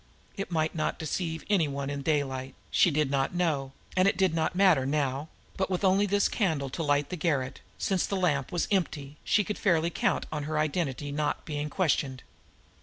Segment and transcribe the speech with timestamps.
[0.35, 4.33] It might not deceive any one in daylight she did not know, and it did
[4.33, 8.51] not matter now but with only this candle to light the garret, since the lamp
[8.51, 12.23] was empty, she could fairly count on her identity not being questioned.